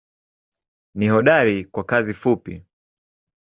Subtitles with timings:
[0.95, 2.65] Ni hodari kwa kazi fupi.